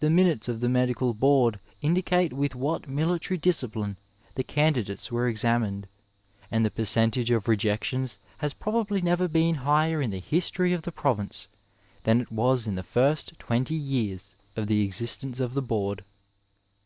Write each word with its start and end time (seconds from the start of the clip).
The 0.00 0.08
minutes 0.08 0.48
of 0.48 0.60
the 0.62 0.68
Medical 0.70 1.12
Board 1.12 1.60
indicate 1.82 2.32
with 2.32 2.54
what 2.54 2.88
military 2.88 3.36
discipline 3.36 3.98
the 4.34 4.42
candidates 4.42 5.12
were 5.12 5.28
examined, 5.28 5.88
and 6.50 6.64
the 6.64 6.70
percentage 6.70 7.30
of 7.30 7.46
rejections 7.46 8.18
has 8.38 8.54
probably 8.54 9.02
never 9.02 9.28
been 9.28 9.56
higher 9.56 10.00
in 10.00 10.10
the 10.10 10.20
history 10.20 10.72
of 10.72 10.80
the 10.84 10.90
province 10.90 11.48
than 12.04 12.18
it 12.22 12.32
was 12.32 12.66
in 12.66 12.76
the 12.76 12.82
first 12.82 13.38
twenty 13.38 13.74
years 13.74 14.34
of 14.56 14.68
the 14.68 14.84
existence 14.86 15.38
of 15.38 15.52
the 15.52 15.60
Board. 15.60 16.02